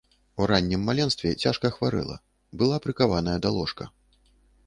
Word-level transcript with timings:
У 0.43 0.45
раннім 0.51 0.85
маленстве 0.89 1.33
цяжка 1.43 1.71
хварэла, 1.75 2.17
была 2.61 2.79
прыкаваная 2.85 3.35
да 3.47 3.51
ложка. 3.59 3.83